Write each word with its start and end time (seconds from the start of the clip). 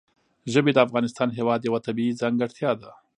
ژبې 0.53 0.71
د 0.73 0.77
افغانستان 0.85 1.29
هېواد 1.37 1.61
یوه 1.67 1.79
طبیعي 1.87 2.17
ځانګړتیا 2.21 2.71
ده. 2.81 2.91